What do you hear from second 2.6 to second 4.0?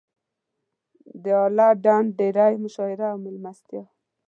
مشاعره او مېلمستیا.